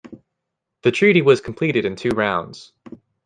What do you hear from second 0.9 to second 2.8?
Treaty was completed in two rounds.